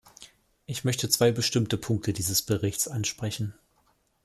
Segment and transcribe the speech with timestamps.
[0.65, 3.53] Ich möchte zwei bestimmte Punkte dieses Berichts ansprechen.